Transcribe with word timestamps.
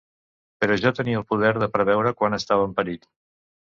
Però 0.63 0.77
jo 0.85 0.91
tenia 0.99 1.19
el 1.21 1.27
poder 1.33 1.53
de 1.65 1.69
preveure 1.75 2.15
quan 2.23 2.39
estava 2.39 2.67
en 2.71 2.77
perill. 2.81 3.05